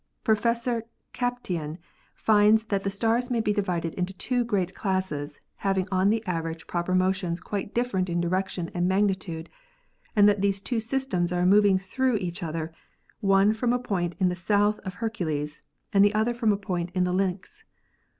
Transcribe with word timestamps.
Professor 0.23 0.85
Kapteyn 1.13 1.77
finds 2.15 2.63
that 2.63 2.81
the 2.83 2.89
stars 2.89 3.29
may 3.29 3.39
be 3.39 3.53
divided 3.53 3.93
into 3.93 4.13
two 4.13 4.43
great 4.43 4.73
classes 4.73 5.39
having 5.57 5.87
on 5.91 6.09
the 6.09 6.25
average 6.25 6.65
proper 6.65 6.95
motions 6.95 7.39
quite 7.39 7.71
different 7.75 8.09
in 8.09 8.19
direction 8.19 8.71
and 8.73 8.87
magnitude, 8.87 9.47
and 10.15 10.27
that 10.27 10.41
these 10.41 10.59
two 10.59 10.79
systems 10.79 11.31
are 11.31 11.45
moving 11.45 11.77
through 11.77 12.15
each 12.15 12.41
other, 12.41 12.73
one 13.19 13.53
from 13.53 13.71
a 13.73 13.77
point 13.77 14.15
in 14.17 14.27
the 14.27 14.35
south 14.35 14.79
of 14.79 14.95
Hercules 14.95 15.61
and 15.93 16.03
the 16.03 16.15
other 16.15 16.33
from 16.33 16.51
a 16.51 16.57
point 16.57 16.89
in 16.95 17.03
the 17.03 17.13
Lynx. 17.13 17.63